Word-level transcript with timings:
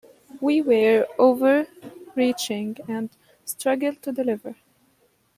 We 0.39 0.63
were 0.63 1.05
overreaching 1.19 2.77
and 2.87 3.11
struggled 3.45 4.01
to 4.01 4.11
deliver. 4.11 4.55